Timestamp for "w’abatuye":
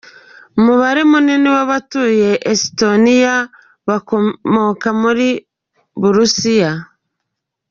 1.55-2.29